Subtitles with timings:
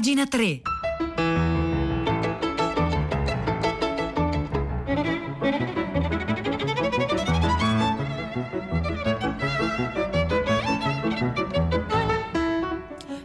[0.00, 0.62] Pagina 3.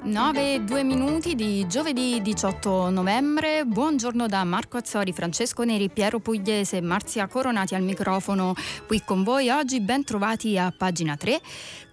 [0.03, 3.63] Nove, due minuti di giovedì 18 novembre.
[3.63, 8.53] Buongiorno da Marco Azzori, Francesco Neri, Piero Pugliese e Marzia Coronati al microfono
[8.85, 9.49] qui con voi.
[9.49, 11.39] Oggi ben trovati a pagina 3.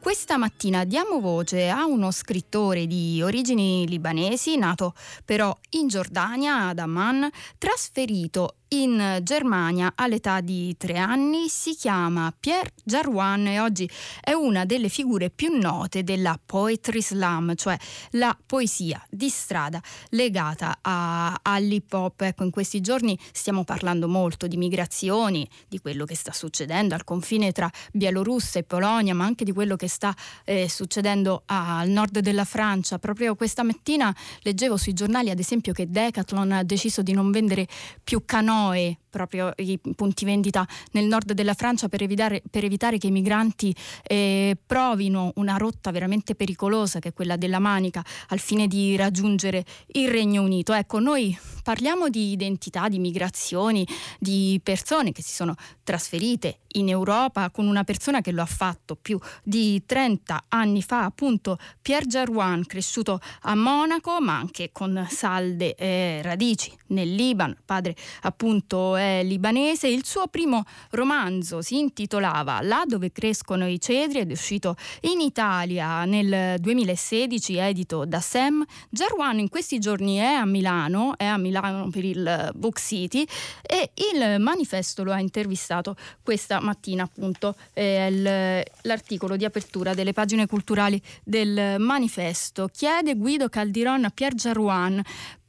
[0.02, 4.94] Questa mattina diamo voce a uno scrittore di origini libanesi, nato
[5.24, 12.72] però in Giordania, ad Amman, trasferito in Germania all'età di tre anni, si chiama Pierre
[12.82, 13.88] Jarouan e oggi
[14.18, 17.76] è una delle figure più note della poetry slam, cioè
[18.12, 22.22] la poesia di strada legata all'hip hop.
[22.22, 27.04] Ecco, in questi giorni stiamo parlando molto di migrazioni, di quello che sta succedendo al
[27.04, 30.14] confine tra Bielorussia e Polonia, ma anche di quello che sta
[30.44, 32.98] eh, succedendo al nord della Francia.
[32.98, 37.66] Proprio questa mattina leggevo sui giornali, ad esempio, che Decathlon ha deciso di non vendere
[38.02, 43.08] più canoe proprio i punti vendita nel nord della Francia per evitare, per evitare che
[43.08, 48.66] i migranti eh, provino una rotta veramente pericolosa che è quella della Manica al fine
[48.66, 50.72] di raggiungere il Regno Unito.
[50.72, 53.86] Ecco, noi parliamo di identità, di migrazioni,
[54.18, 58.96] di persone che si sono trasferite in Europa con una persona che lo ha fatto
[58.96, 65.74] più di 30 anni fa, appunto Pierre Jarouan, cresciuto a Monaco ma anche con salde
[65.74, 69.88] eh, radici nel Libano, padre appunto è libanese.
[69.88, 75.20] Il suo primo romanzo si intitolava Là dove crescono i cedri ed è uscito in
[75.20, 78.64] Italia nel 2016, edito da Sam.
[78.88, 83.26] Jarwan in questi giorni è a Milano, è a Milano per il Book City
[83.62, 90.46] e il manifesto lo ha intervistato questa mattina appunto eh, l'articolo di apertura delle pagine
[90.46, 92.68] culturali del manifesto.
[92.72, 95.02] Chiede Guido Caldiron a Pier Jarwan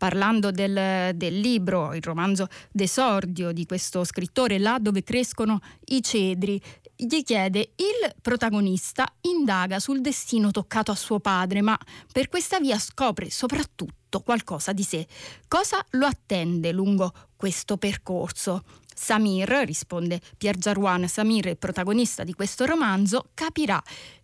[0.04, 6.62] parlando del, del, libro, il romanzo d'esordio di questo scrittore, là dove crescono i cedri,
[6.94, 11.80] gli chiede il protagonista indaga sul destino toccato a suo padre, ma
[12.12, 15.08] per questa via scopre soprattutto qualcosa di sé.
[15.48, 18.66] Cosa lo attende lungo questo percorso?
[18.96, 23.82] Samir, risponde Pier Jarouan, Samir, il protagonista di questo romanzo, capirà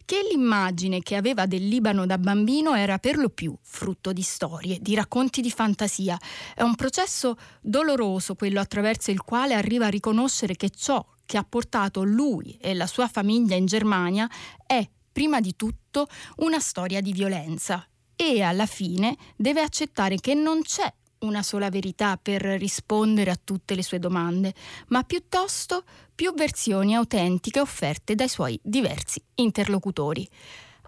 [0.10, 4.80] che l'immagine che aveva del Libano da bambino era per lo più frutto di storie,
[4.82, 6.20] di racconti di fantasia.
[6.56, 11.46] È un processo doloroso quello attraverso il quale arriva a riconoscere che ciò che ha
[11.48, 14.28] portato lui e la sua famiglia in Germania
[14.66, 16.08] è, prima di tutto,
[16.38, 22.18] una storia di violenza e alla fine deve accettare che non c'è una sola verità
[22.22, 24.54] per rispondere a tutte le sue domande,
[24.88, 30.28] ma piuttosto più versioni autentiche offerte dai suoi diversi interlocutori.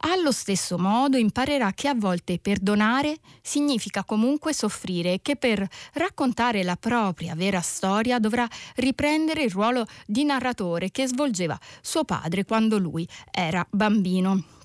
[0.04, 6.64] Allo stesso modo imparerà che a volte perdonare significa comunque soffrire e che per raccontare
[6.64, 12.80] la propria vera storia dovrà riprendere il ruolo di narratore che svolgeva suo padre quando
[12.80, 14.61] lui era bambino.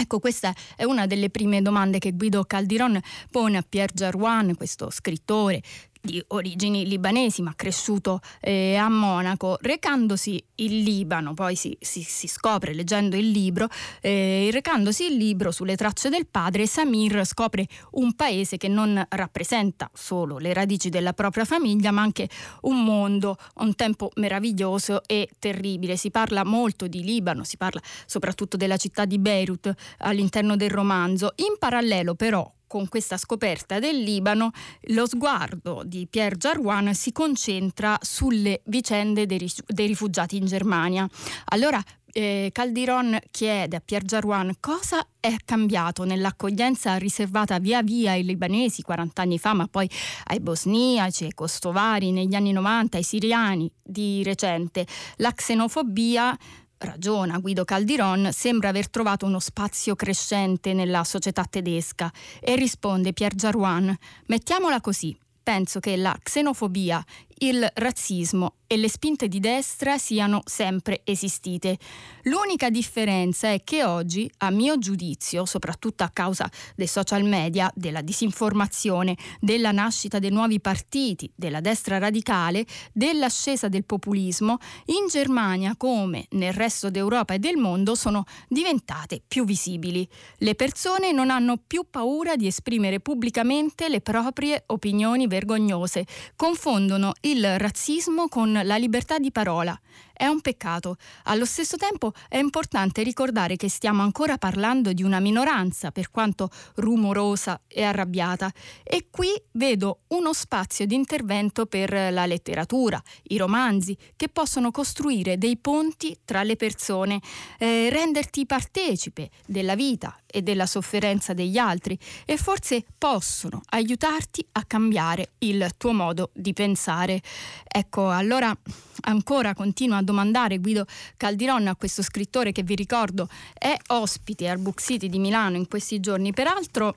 [0.00, 3.00] Ecco, questa è una delle prime domande che Guido Caldiron
[3.32, 5.60] pone a Pierre Jarouan, questo scrittore
[6.00, 12.28] di origini libanesi ma cresciuto eh, a Monaco, recandosi in Libano, poi si, si, si
[12.28, 13.68] scopre leggendo il libro,
[14.00, 19.90] eh, recandosi il libro sulle tracce del padre, Samir scopre un paese che non rappresenta
[19.92, 22.28] solo le radici della propria famiglia ma anche
[22.62, 25.96] un mondo, un tempo meraviglioso e terribile.
[25.96, 31.32] Si parla molto di Libano, si parla soprattutto della città di Beirut all'interno del romanzo.
[31.36, 34.52] In parallelo però con questa scoperta del Libano,
[34.82, 39.50] lo sguardo di Pierre Jarouan si concentra sulle vicende dei,
[39.86, 41.08] rifugiati in Germania.
[41.46, 48.24] Allora eh, Caldiron chiede a Pierre Jarouan cosa è cambiato nell'accoglienza riservata via via ai
[48.24, 49.90] libanesi 40 anni fa, ma poi
[50.24, 54.86] ai bosniaci, ai kostovari negli anni 90, ai siriani di recente.
[55.16, 56.36] La xenofobia
[56.78, 63.36] ragiona Guido Caldiron, sembra aver trovato uno spazio crescente nella società tedesca e risponde Pierre
[63.36, 63.94] Jarouan,
[64.26, 67.04] mettiamola così, penso che la xenofobia,
[67.38, 71.78] il razzismo e le spinte di destra siano sempre esistite.
[72.24, 78.02] L'unica differenza è che oggi, a mio giudizio, soprattutto a causa dei social media, della
[78.02, 86.26] disinformazione, della nascita dei nuovi partiti, della destra radicale, dell'ascesa del populismo, in Germania come
[86.32, 90.06] nel resto d'Europa e del mondo sono diventate più visibili.
[90.38, 96.04] Le persone non hanno più paura di esprimere pubblicamente le proprie opinioni vergognose,
[96.36, 99.78] confondono il razzismo con la libertà di parola.
[100.18, 100.96] È un peccato.
[101.24, 106.50] Allo stesso tempo è importante ricordare che stiamo ancora parlando di una minoranza, per quanto
[106.74, 108.52] rumorosa e arrabbiata.
[108.82, 115.38] E qui vedo uno spazio di intervento per la letteratura, i romanzi, che possono costruire
[115.38, 117.20] dei ponti tra le persone,
[117.58, 124.64] eh, renderti partecipe della vita e della sofferenza degli altri e forse possono aiutarti a
[124.64, 127.22] cambiare il tuo modo di pensare.
[127.64, 128.54] Ecco, allora
[129.02, 130.86] ancora continuo a domandare Guido
[131.18, 135.68] Caldiron a questo scrittore che vi ricordo è ospite al Book City di Milano in
[135.68, 136.32] questi giorni.
[136.32, 136.96] Peraltro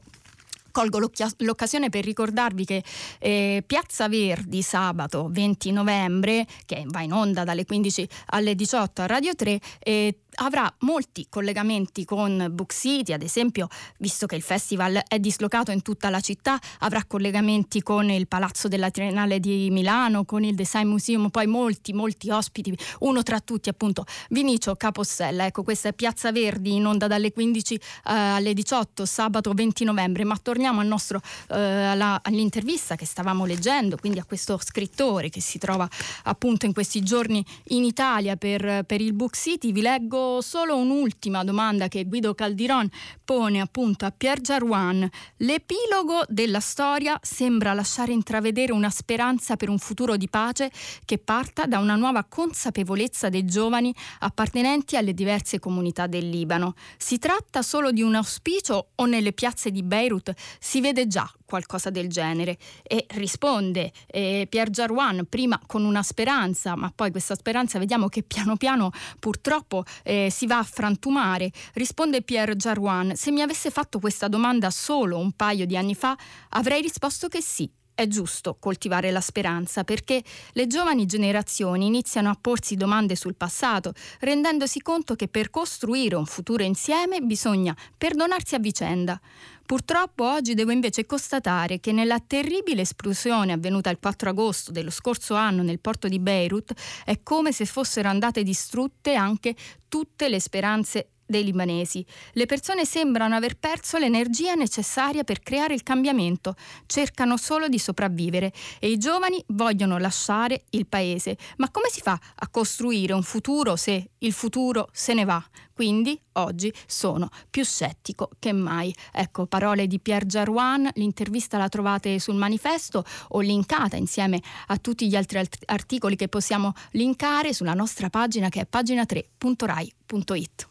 [0.72, 2.84] Colgo l'occasione per ricordarvi che
[3.20, 9.06] eh, Piazza Verdi sabato 20 novembre, che va in onda dalle 15 alle 18 a
[9.06, 13.68] Radio 3, eh, avrà molti collegamenti con Book City, ad esempio,
[13.98, 18.68] visto che il festival è dislocato in tutta la città, avrà collegamenti con il Palazzo
[18.68, 23.70] della Triennale di Milano, con il Design Museum, poi molti, molti ospiti, uno tra tutti
[23.70, 25.46] appunto Vinicio Capossella.
[25.46, 30.24] Ecco, questa è Piazza Verdi in onda dalle 15 eh, alle 18, sabato 20 novembre,
[30.24, 35.42] ma torniamo al nostro, eh, alla, all'intervista che stavamo leggendo, quindi a questo scrittore che
[35.42, 35.88] si trova
[36.24, 39.72] appunto in questi giorni in Italia per, per il Book City.
[39.72, 42.90] Vi leggo solo un'ultima domanda che Guido Caldiron
[43.24, 45.10] pone appunto a Pierre Jarouan.
[45.38, 50.72] L'epilogo della storia sembra lasciare intravedere una speranza per un futuro di pace
[51.06, 56.74] che parta da una nuova consapevolezza dei giovani appartenenti alle diverse comunità del Libano.
[56.98, 61.90] Si tratta solo di un auspicio o nelle piazze di Beirut si vede già qualcosa
[61.90, 67.78] del genere e risponde eh, Pierre Jarouan prima con una speranza ma poi questa speranza
[67.78, 73.42] vediamo che piano piano purtroppo eh, si va a frantumare risponde Pierre Jarouan se mi
[73.42, 76.18] avesse fatto questa domanda solo un paio di anni fa
[76.50, 80.24] avrei risposto che sì è giusto coltivare la speranza perché
[80.54, 86.26] le giovani generazioni iniziano a porsi domande sul passato, rendendosi conto che per costruire un
[86.26, 89.20] futuro insieme bisogna perdonarsi a vicenda.
[89.66, 95.36] Purtroppo oggi devo invece constatare che nella terribile esplosione avvenuta il 4 agosto dello scorso
[95.36, 96.74] anno nel porto di Beirut
[97.06, 99.56] è come se fossero andate distrutte anche
[99.88, 102.06] tutte le speranze dei libanesi.
[102.34, 106.56] Le persone sembrano aver perso l'energia necessaria per creare il cambiamento,
[106.86, 111.38] cercano solo di sopravvivere e i giovani vogliono lasciare il paese.
[111.58, 115.44] Ma come si fa a costruire un futuro se il futuro se ne va?
[115.74, 118.94] Quindi oggi sono più scettico che mai.
[119.12, 125.08] Ecco, parole di Pierre Jarouan, l'intervista la trovate sul manifesto o linkata insieme a tutti
[125.08, 130.71] gli altri articoli che possiamo linkare sulla nostra pagina che è pagina3.rai.it.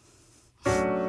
[0.67, 1.00] you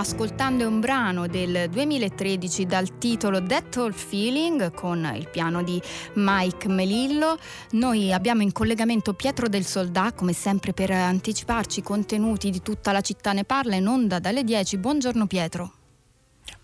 [0.00, 5.80] ascoltando un brano del 2013 dal titolo That All Feeling con il piano di
[6.14, 7.36] Mike Melillo.
[7.72, 12.92] Noi abbiamo in collegamento Pietro del Soldà, come sempre per anticiparci i contenuti di tutta
[12.92, 14.78] la città ne parla in onda dalle 10.
[14.78, 15.72] Buongiorno Pietro.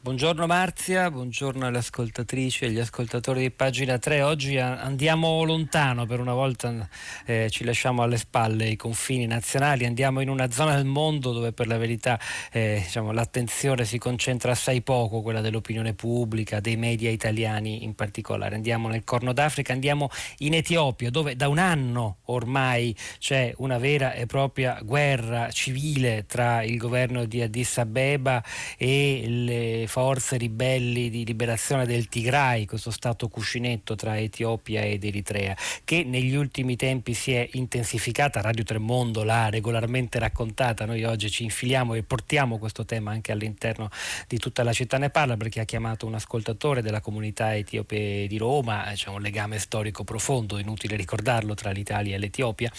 [0.06, 4.22] Buongiorno Marzia, buongiorno alle ascoltatrici e agli ascoltatori di pagina 3.
[4.22, 6.88] Oggi andiamo lontano, per una volta
[7.24, 11.52] eh, ci lasciamo alle spalle i confini nazionali, andiamo in una zona del mondo dove
[11.52, 12.20] per la verità
[12.52, 18.54] eh, diciamo, l'attenzione si concentra assai poco, quella dell'opinione pubblica, dei media italiani in particolare.
[18.54, 20.08] Andiamo nel Corno d'Africa, andiamo
[20.38, 26.62] in Etiopia dove da un anno ormai c'è una vera e propria guerra civile tra
[26.62, 28.40] il governo di Addis Abeba
[28.78, 35.56] e le forze ribelli di liberazione del Tigray, questo stato cuscinetto tra Etiopia ed Eritrea,
[35.84, 38.42] che negli ultimi tempi si è intensificata.
[38.42, 40.84] Radio Tremondo l'ha regolarmente raccontata.
[40.84, 43.88] Noi oggi ci infiliamo e portiamo questo tema anche all'interno
[44.28, 48.36] di tutta la città ne parla perché ha chiamato un ascoltatore della comunità etiope di
[48.36, 52.70] Roma, c'è un legame storico profondo, inutile ricordarlo, tra l'Italia e l'Etiopia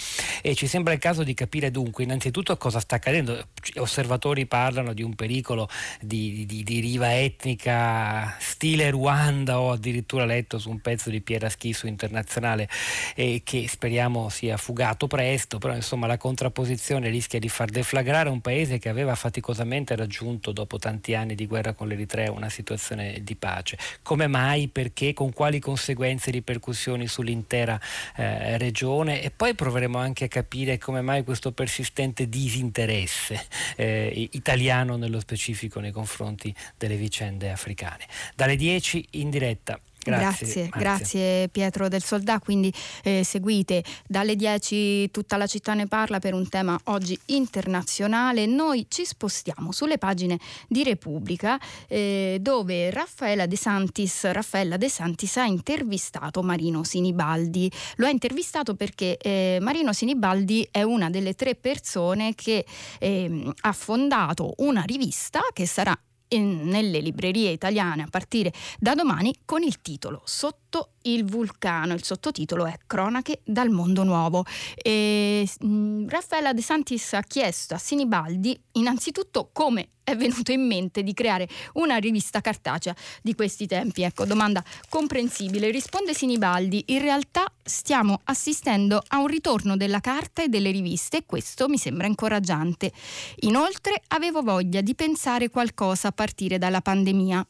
[0.43, 3.47] e ci sembra il caso di capire dunque innanzitutto cosa sta accadendo.
[3.77, 5.67] Osservatori parlano di un pericolo
[5.99, 11.49] di, di, di riva etnica stile Ruanda ho addirittura letto su un pezzo di Piera
[11.49, 12.67] Schisso internazionale
[13.15, 18.41] eh, che speriamo sia fugato presto, però insomma la contrapposizione rischia di far deflagrare un
[18.41, 23.35] paese che aveva faticosamente raggiunto dopo tanti anni di guerra con l'Eritrea una situazione di
[23.35, 23.77] pace.
[24.01, 24.67] Come mai?
[24.67, 25.13] Perché?
[25.13, 27.79] Con quali conseguenze e ripercussioni sull'intera
[28.15, 29.21] eh, regione?
[29.21, 33.45] E poi proveremo anche a capire come mai questo persistente disinteresse
[33.75, 38.05] eh, italiano nello specifico nei confronti delle vicende africane.
[38.35, 42.39] Dalle 10 in diretta Grazie, grazie, grazie, Pietro del Soldà.
[42.39, 42.73] Quindi
[43.03, 48.45] eh, seguite dalle 10 tutta la città ne parla per un tema oggi internazionale.
[48.45, 55.37] Noi ci spostiamo sulle pagine di Repubblica eh, dove Raffaella De Santis, Raffaella De Santis
[55.37, 57.69] ha intervistato Marino Sinibaldi.
[57.95, 62.65] Lo ha intervistato perché eh, Marino Sinibaldi è una delle tre persone che
[62.99, 65.97] ehm, ha fondato una rivista che sarà
[66.29, 71.93] nelle librerie italiane a partire da domani con il titolo Sotto il vulcano.
[71.93, 74.45] Il sottotitolo è Cronache dal mondo nuovo.
[74.75, 80.65] E, mh, mm, Raffaella De Santis ha chiesto a Sinibaldi innanzitutto come è venuto in
[80.65, 84.03] mente di creare una rivista cartacea di questi tempi?
[84.03, 85.69] Ecco, domanda comprensibile.
[85.69, 91.23] Risponde Sinibaldi, in realtà stiamo assistendo a un ritorno della carta e delle riviste e
[91.25, 92.93] questo mi sembra incoraggiante.
[93.41, 97.45] Inoltre avevo voglia di pensare qualcosa a partire dalla pandemia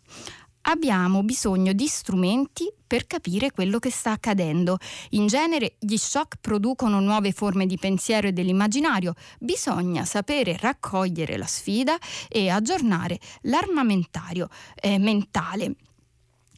[0.67, 4.77] abbiamo bisogno di strumenti per capire quello che sta accadendo.
[5.11, 11.45] In genere gli shock producono nuove forme di pensiero e dell'immaginario, bisogna sapere raccogliere la
[11.45, 11.97] sfida
[12.29, 15.75] e aggiornare l'armamentario eh, mentale.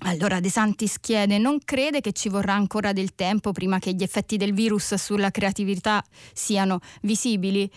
[0.03, 4.03] Allora De Santis chiede, non crede che ci vorrà ancora del tempo prima che gli
[4.03, 6.01] effetti del virus sulla creatività
[6.31, 7.69] siano visibili?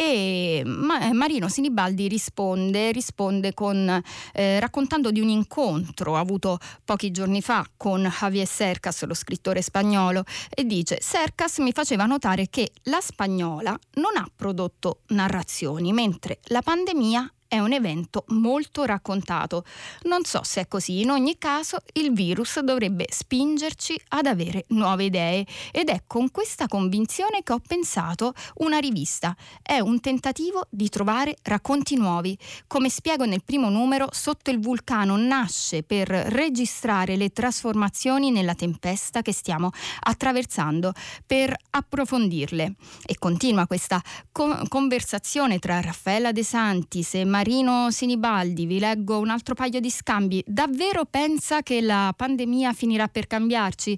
[0.00, 4.00] E Marino Sinibaldi risponde, risponde con,
[4.32, 10.22] eh, raccontando di un incontro avuto pochi giorni fa con Javier Cercas, lo scrittore spagnolo,
[10.54, 16.62] e dice Cercas mi faceva notare che la spagnola non ha prodotto narrazioni, mentre la
[16.62, 19.64] pandemia è un evento molto raccontato.
[20.02, 25.04] Non so se è così, in ogni caso il virus dovrebbe spingerci ad avere nuove
[25.04, 29.34] idee ed è con questa convinzione che ho pensato una rivista.
[29.62, 32.36] È un tentativo di trovare racconti nuovi.
[32.66, 39.22] Come spiego nel primo numero, Sotto il vulcano nasce per registrare le trasformazioni nella tempesta
[39.22, 40.92] che stiamo attraversando,
[41.24, 42.74] per approfondirle.
[43.06, 49.20] E continua questa co- conversazione tra Raffaella De Santis e Maria Marino Sinibaldi, vi leggo
[49.20, 50.42] un altro paio di scambi.
[50.44, 53.96] Davvero pensa che la pandemia finirà per cambiarci?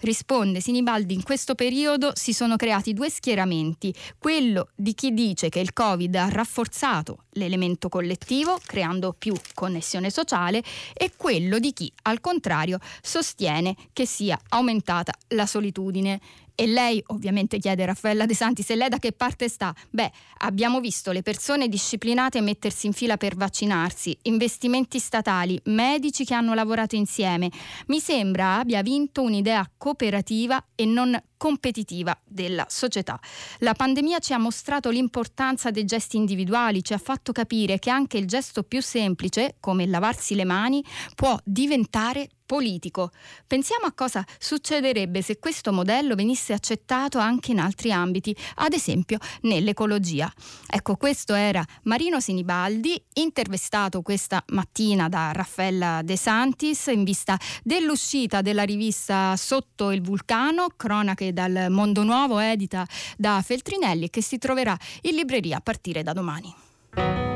[0.00, 5.60] Risponde Sinibaldi, in questo periodo si sono creati due schieramenti, quello di chi dice che
[5.60, 10.62] il Covid ha rafforzato l'elemento collettivo, creando più connessione sociale,
[10.94, 16.18] e quello di chi, al contrario, sostiene che sia aumentata la solitudine
[16.60, 19.72] e lei ovviamente chiede Raffaella De Santi se lei da che parte sta.
[19.90, 26.34] Beh, abbiamo visto le persone disciplinate mettersi in fila per vaccinarsi, investimenti statali, medici che
[26.34, 27.48] hanno lavorato insieme.
[27.86, 33.20] Mi sembra abbia vinto un'idea cooperativa e non competitiva della società.
[33.58, 38.18] La pandemia ci ha mostrato l'importanza dei gesti individuali, ci ha fatto capire che anche
[38.18, 40.84] il gesto più semplice, come lavarsi le mani,
[41.14, 43.10] può diventare politico.
[43.46, 49.18] Pensiamo a cosa succederebbe se questo modello venisse accettato anche in altri ambiti, ad esempio
[49.42, 50.32] nell'ecologia.
[50.66, 58.40] Ecco, questo era Marino Sinibaldi, intervistato questa mattina da Raffaella De Santis in vista dell'uscita
[58.40, 62.86] della rivista Sotto il vulcano, cronache dal mondo nuovo, edita
[63.18, 67.27] da Feltrinelli, che si troverà in libreria a partire da domani.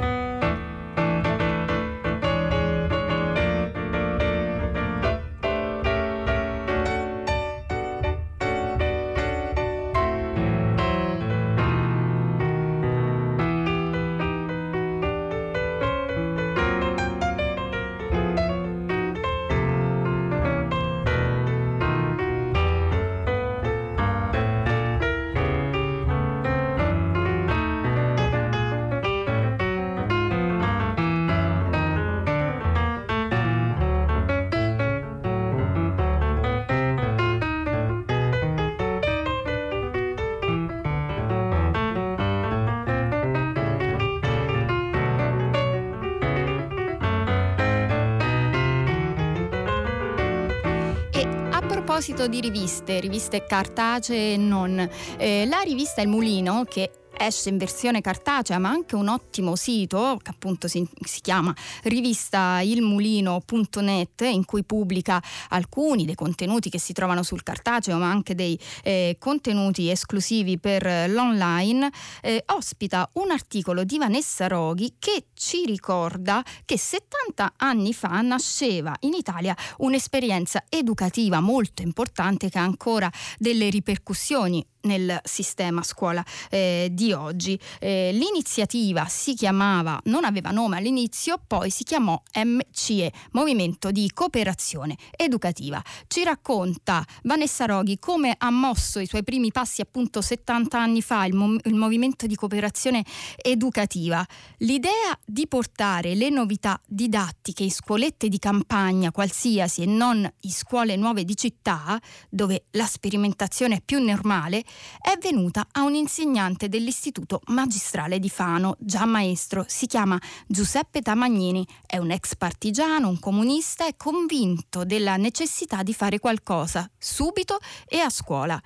[52.13, 56.91] Proposito di riviste, riviste cartacee e non, eh, la rivista Il Mulino, che
[57.27, 61.53] esce in versione cartacea ma anche un ottimo sito che appunto si, si chiama
[61.85, 68.59] rivistailmulino.net in cui pubblica alcuni dei contenuti che si trovano sul cartaceo ma anche dei
[68.83, 71.91] eh, contenuti esclusivi per l'online.
[72.21, 78.95] Eh, ospita un articolo di Vanessa Roghi che ci ricorda che 70 anni fa nasceva
[79.01, 86.89] in Italia un'esperienza educativa molto importante che ha ancora delle ripercussioni nel sistema scuola eh,
[86.93, 87.59] di oggi.
[87.79, 94.97] Eh, l'iniziativa si chiamava, non aveva nome all'inizio, poi si chiamò MCE, Movimento di Cooperazione
[95.17, 95.83] Educativa.
[96.07, 101.25] Ci racconta Vanessa Roghi come ha mosso i suoi primi passi appunto 70 anni fa
[101.25, 103.05] il, mo- il Movimento di Cooperazione
[103.37, 104.27] Educativa.
[104.59, 110.97] L'idea di portare le novità didattiche in scuolette di campagna qualsiasi e non in scuole
[110.97, 114.63] nuove di città, dove la sperimentazione è più normale,
[115.01, 121.67] è venuta a un insegnante dell'Istituto Magistrale di Fano, già maestro, si chiama Giuseppe Tamagnini,
[121.87, 127.99] è un ex partigiano, un comunista e convinto della necessità di fare qualcosa subito e
[127.99, 128.61] a scuola.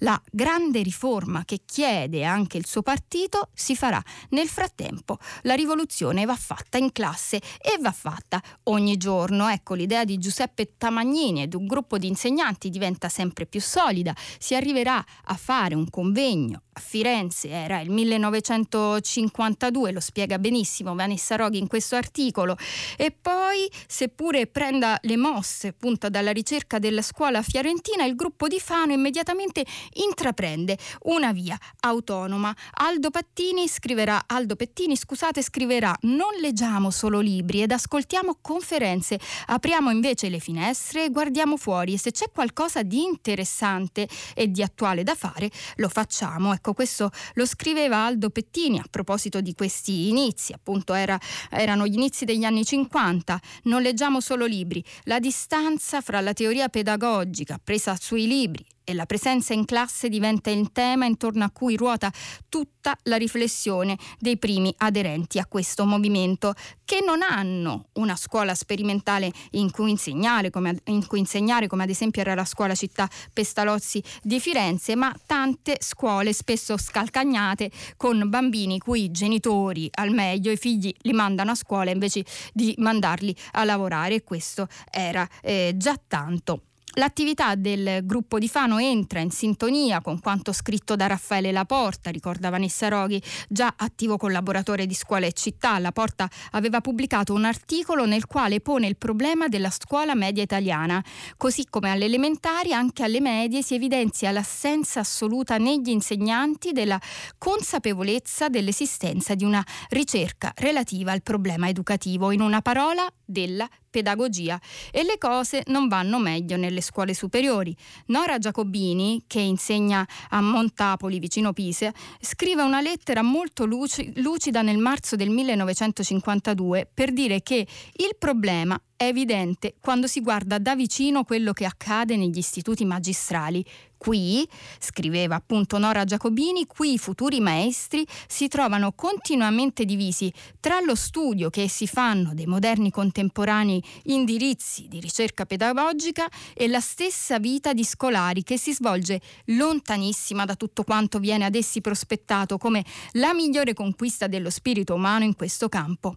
[0.00, 4.02] La grande riforma che chiede anche il suo partito si farà.
[4.30, 9.48] Nel frattempo la rivoluzione va fatta in classe e va fatta ogni giorno.
[9.48, 14.14] Ecco, l'idea di Giuseppe Tamagnini e di un gruppo di insegnanti diventa sempre più solida.
[14.38, 21.36] Si arriverà a fare un convegno a Firenze, era il 1952, lo spiega benissimo Vanessa
[21.36, 22.58] Roghi in questo articolo.
[22.96, 28.60] E poi, seppure prenda le mosse appunto dalla ricerca della scuola fiorentina, il gruppo di
[28.60, 32.54] Fano immediatamente intraprende una via autonoma.
[32.74, 39.90] Aldo Pattini scriverà, Aldo Pettini, scusate, scriverà non leggiamo solo libri ed ascoltiamo conferenze, apriamo
[39.90, 45.02] invece le finestre e guardiamo fuori e se c'è qualcosa di interessante e di attuale
[45.02, 46.52] da fare, lo facciamo.
[46.52, 51.18] Ecco, questo lo scriveva Aldo Pettini a proposito di questi inizi, appunto era,
[51.50, 53.40] erano gli inizi degli anni 50.
[53.64, 59.04] Non leggiamo solo libri, la distanza fra la teoria pedagogica presa sui libri e la
[59.04, 62.12] presenza in classe diventa il tema intorno a cui ruota
[62.48, 69.32] tutta la riflessione dei primi aderenti a questo movimento, che non hanno una scuola sperimentale
[69.52, 74.00] in cui insegnare, come, in cui insegnare, come ad esempio era la scuola città Pestalozzi
[74.22, 80.56] di Firenze, ma tante scuole spesso scalcagnate con bambini cui i genitori al meglio i
[80.56, 86.00] figli li mandano a scuola invece di mandarli a lavorare e questo era eh, già
[86.06, 86.60] tanto.
[86.98, 92.48] L'attività del gruppo di Fano entra in sintonia con quanto scritto da Raffaele Laporta, ricorda
[92.48, 95.78] Vanessa Roghi, già attivo collaboratore di Scuola e Città.
[95.78, 101.04] Laporta aveva pubblicato un articolo nel quale pone il problema della scuola media italiana.
[101.36, 106.98] Così come alle elementari, anche alle medie si evidenzia l'assenza assoluta negli insegnanti della
[107.36, 112.30] consapevolezza dell'esistenza di una ricerca relativa al problema educativo.
[112.30, 114.58] In una parola, della pedagogia
[114.90, 117.76] e le cose non vanno meglio nelle scuole superiori.
[118.06, 125.16] Nora Giacobini, che insegna a Montapoli vicino Pisa, scrive una lettera molto lucida nel marzo
[125.16, 131.52] del 1952 per dire che il problema è evidente quando si guarda da vicino quello
[131.52, 133.64] che accade negli istituti magistrali.
[133.98, 134.46] Qui,
[134.78, 141.50] scriveva appunto Nora Giacobini, qui i futuri maestri si trovano continuamente divisi tra lo studio
[141.50, 147.84] che essi fanno dei moderni contemporanei indirizzi di ricerca pedagogica e la stessa vita di
[147.84, 153.72] scolari che si svolge lontanissima da tutto quanto viene ad essi prospettato come la migliore
[153.74, 156.16] conquista dello spirito umano in questo campo.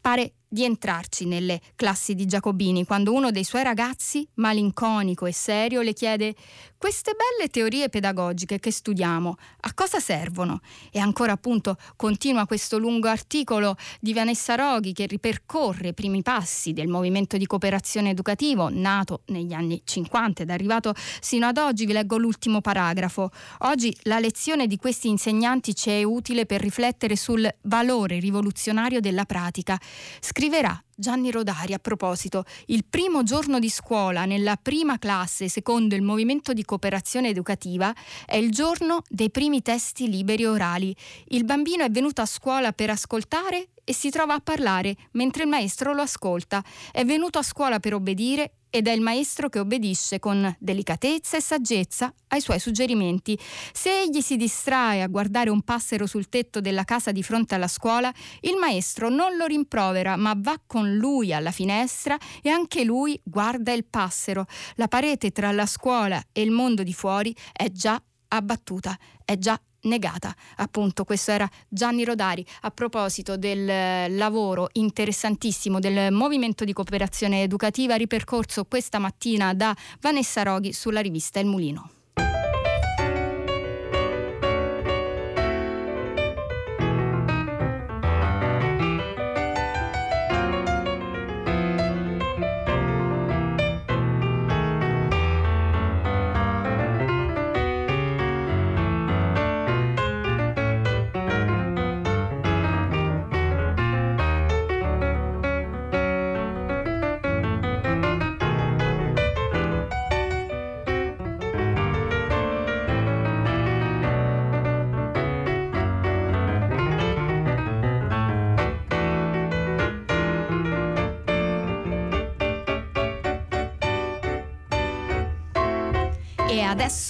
[0.00, 5.82] Pare di entrarci nelle classi di Giacobini quando uno dei suoi ragazzi, malinconico e serio,
[5.82, 6.32] le chiede
[6.78, 10.60] queste belle teorie pedagogiche che studiamo, a cosa servono?
[10.92, 16.72] E ancora appunto continua questo lungo articolo di Vanessa Roghi che ripercorre i primi passi
[16.72, 21.84] del movimento di cooperazione educativo nato negli anni 50 ed arrivato sino ad oggi.
[21.84, 23.30] Vi leggo l'ultimo paragrafo.
[23.60, 29.24] Oggi la lezione di questi insegnanti ci è utile per riflettere sul valore rivoluzionario della
[29.24, 29.80] pratica.
[30.20, 35.94] Scri- Scriverà Gianni Rodari a proposito, il primo giorno di scuola nella prima classe secondo
[35.94, 37.92] il movimento di cooperazione educativa
[38.24, 40.94] è il giorno dei primi testi liberi orali.
[41.28, 45.48] Il bambino è venuto a scuola per ascoltare e si trova a parlare mentre il
[45.48, 46.64] maestro lo ascolta.
[46.90, 51.40] È venuto a scuola per obbedire ed è il maestro che obbedisce con delicatezza e
[51.40, 53.38] saggezza ai suoi suggerimenti.
[53.72, 57.68] Se egli si distrae a guardare un passero sul tetto della casa di fronte alla
[57.68, 62.84] scuola, il maestro non lo rimprovera, ma va con con lui alla finestra e anche
[62.84, 64.44] lui guarda il passero.
[64.74, 69.58] La parete tra la scuola e il mondo di fuori è già abbattuta, è già
[69.82, 70.34] negata.
[70.56, 77.94] Appunto, questo era Gianni Rodari a proposito del lavoro interessantissimo del movimento di cooperazione educativa
[77.94, 81.93] ripercorso questa mattina da Vanessa Roghi sulla rivista Il Mulino.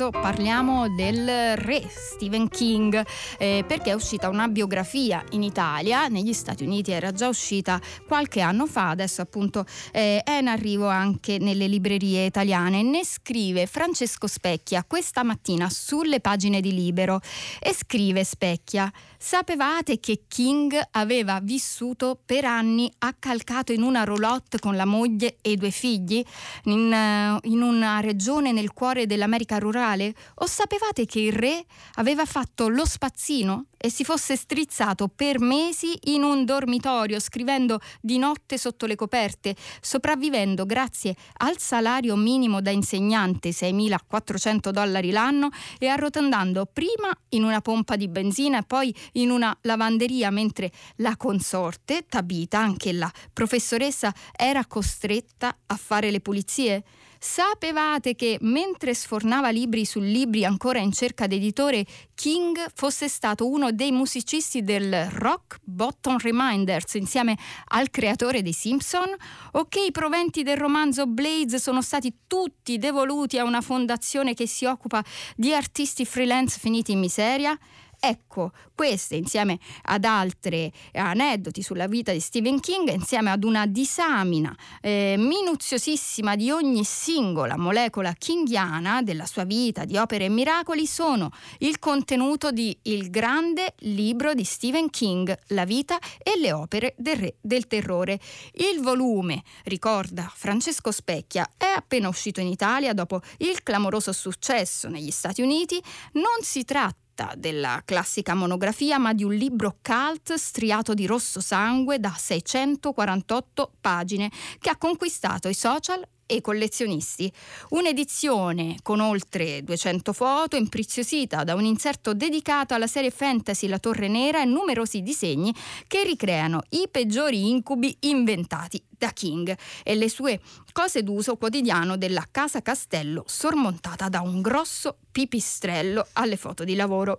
[0.05, 3.03] Adesso parliamo del re Stephen King
[3.39, 8.41] eh, perché è uscita una biografia in Italia, negli Stati Uniti era già uscita qualche
[8.41, 12.83] anno fa, adesso appunto eh, è in arrivo anche nelle librerie italiane.
[12.83, 17.21] Ne scrive Francesco Specchia questa mattina sulle pagine di Libero
[17.61, 18.93] e scrive Specchia
[19.27, 25.53] Sapevate che King aveva vissuto per anni accalcato in una roulotte con la moglie e
[25.53, 26.23] i due figli
[26.65, 29.94] in, uh, in una regione nel cuore dell'America rurale?
[30.37, 35.99] O sapevate che il re aveva fatto lo spazzino e si fosse strizzato per mesi
[36.05, 42.71] in un dormitorio scrivendo di notte sotto le coperte, sopravvivendo grazie al salario minimo da
[42.71, 49.31] insegnante 6.400 dollari l'anno e arrotondando prima in una pompa di benzina e poi in
[49.31, 56.85] una lavanderia mentre la consorte, Tabita, anche la professoressa, era costretta a fare le pulizie?
[57.27, 63.73] Sapevate che mentre sfornava libri su libri ancora in cerca d'editore, King fosse stato uno
[63.73, 67.35] dei musicisti del Rock Bottom Reminders insieme
[67.69, 69.09] al creatore dei Simpson?
[69.53, 74.47] O che i proventi del romanzo Blades sono stati tutti devoluti a una fondazione che
[74.47, 75.03] si occupa
[75.35, 77.59] di artisti freelance finiti in miseria?
[78.07, 84.55] Ecco, queste insieme ad altri aneddoti sulla vita di Stephen King, insieme ad una disamina
[84.83, 91.31] eh, minuziosissima di ogni singola molecola kingiana della sua vita, di opere e miracoli, sono
[91.61, 97.17] il contenuto di Il grande libro di Stephen King, La vita e le opere del
[97.17, 98.21] re del terrore.
[98.53, 105.11] Il volume, ricorda Francesco Specchia, è appena uscito in Italia dopo il clamoroso successo negli
[105.11, 105.83] Stati Uniti.
[106.13, 107.04] Non si tratta
[107.37, 114.31] della classica monografia, ma di un libro cult striato di rosso sangue da 648 pagine
[114.59, 117.33] che ha conquistato i social e collezionisti.
[117.71, 124.09] Un'edizione con oltre 200 foto, impreziosita da un inserto dedicato alla serie fantasy La Torre
[124.09, 125.55] Nera e numerosi disegni
[125.87, 130.41] che ricreano i peggiori incubi inventati da King e le sue
[130.73, 137.19] cose d'uso quotidiano della casa castello sormontata da un grosso pipistrello alle foto di lavoro.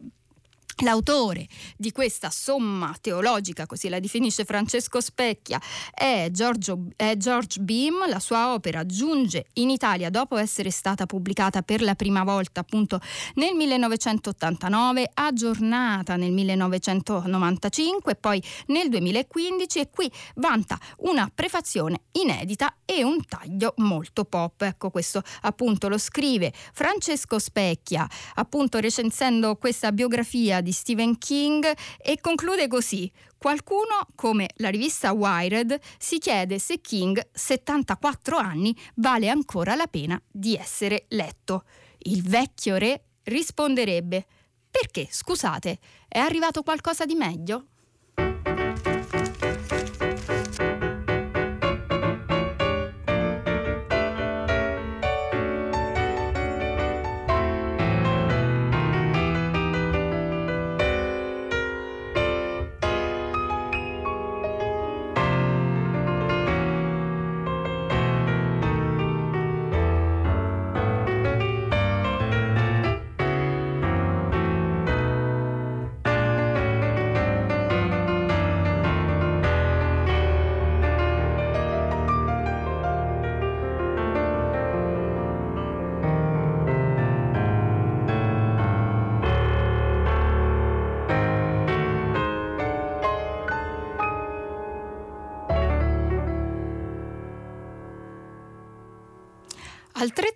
[0.83, 5.57] L'autore di questa somma teologica, così la definisce Francesco Specchia,
[5.93, 8.09] è, Giorgio, è George Beam.
[8.09, 12.99] La sua opera giunge in Italia dopo essere stata pubblicata per la prima volta appunto
[13.35, 22.79] nel 1989, aggiornata nel 1995 e poi nel 2015 e qui vanta una prefazione inedita
[22.83, 24.61] e un taglio molto pop.
[24.61, 32.19] Ecco questo appunto lo scrive Francesco Specchia, appunto recensendo questa biografia di Stephen King e
[32.19, 33.09] conclude così.
[33.37, 40.19] Qualcuno, come la rivista Wired, si chiede se King, 74 anni, vale ancora la pena
[40.29, 41.65] di essere letto.
[41.99, 44.25] Il vecchio re risponderebbe:
[44.71, 47.67] Perché, scusate, è arrivato qualcosa di meglio?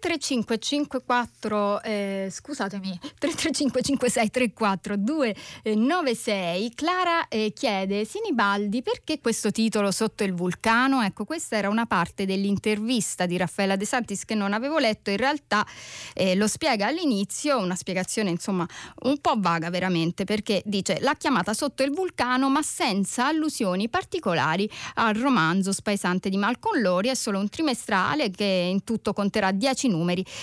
[0.10, 9.52] Al 335 54 eh, scusatemi 335 56 34 296 Clara eh, chiede Sinibaldi perché questo
[9.52, 11.04] titolo sotto il vulcano?
[11.04, 15.12] Ecco questa era una parte dell'intervista di Raffaella De Santis che non avevo letto.
[15.12, 15.64] In realtà
[16.16, 18.68] eh, lo spiega all'inizio una spiegazione insomma
[19.04, 24.68] un po' vaga veramente perché dice l'ha chiamata sotto il vulcano ma senza allusioni particolari
[24.96, 29.88] al romanzo spaesante di Malcolm Lori è solo un trimestrale che in tutto conterà 10
[29.88, 29.98] numeri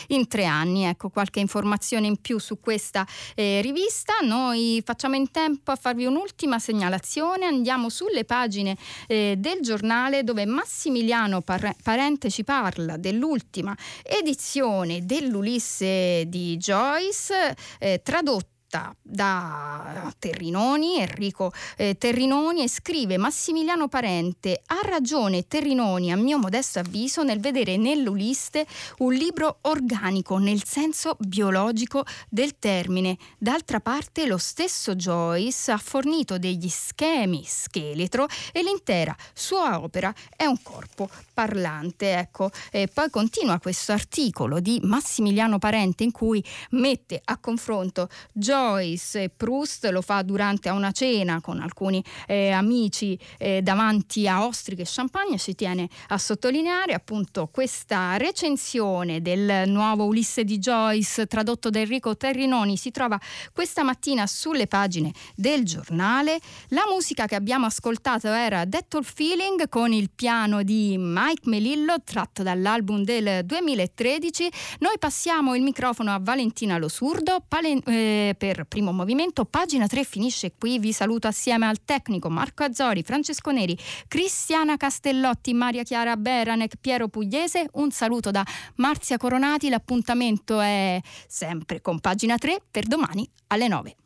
[0.09, 0.85] in tre anni.
[0.85, 4.14] Ecco qualche informazione in più su questa eh, rivista.
[4.23, 7.47] Noi facciamo in tempo a farvi un'ultima segnalazione.
[7.47, 16.57] Andiamo sulle pagine eh, del giornale dove Massimiliano Parente ci parla dell'ultima edizione dell'Ulisse di
[16.57, 25.47] Joyce eh, tradotta scritta da Terrinoni, Enrico eh, Terrinoni, e scrive Massimiliano Parente, ha ragione
[25.47, 28.67] Terrinoni a mio modesto avviso nel vedere nell'Uliste
[28.99, 33.17] un libro organico nel senso biologico del termine.
[33.39, 40.45] D'altra parte lo stesso Joyce ha fornito degli schemi scheletro e l'intera sua opera è
[40.45, 42.14] un corpo parlante.
[42.16, 49.25] Ecco, e poi continua questo articolo di Massimiliano Parente in cui mette a confronto Joyce
[49.25, 54.83] e Proust lo fa durante una cena con alcuni eh, amici eh, davanti a ostriche
[54.83, 55.37] e champagne.
[55.37, 62.16] Si tiene a sottolineare appunto questa recensione del nuovo Ulisse di Joyce tradotto da Enrico
[62.16, 62.79] Terrinoni.
[62.79, 63.20] Si trova
[63.53, 66.40] questa mattina sulle pagine del giornale.
[66.68, 70.96] La musica che abbiamo ascoltato era Detto Feeling con il piano di
[71.27, 74.49] Mike Melillo tratto dall'album del 2013.
[74.79, 79.45] Noi passiamo il microfono a Valentina Losurdo palen- eh, per primo movimento.
[79.45, 80.79] Pagina 3 finisce qui.
[80.79, 87.09] Vi saluto assieme al tecnico Marco Azzori, Francesco Neri, Cristiana Castellotti, Maria Chiara Beranek, Piero
[87.09, 87.67] Pugliese.
[87.73, 89.69] Un saluto da Marzia Coronati.
[89.69, 93.97] L'appuntamento è sempre con pagina 3 per domani alle 9.